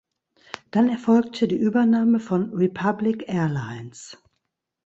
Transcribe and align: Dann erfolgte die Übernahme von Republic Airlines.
Dann 0.71 0.89
erfolgte 0.89 1.47
die 1.47 1.59
Übernahme 1.59 2.19
von 2.19 2.55
Republic 2.55 3.25
Airlines. 3.27 4.17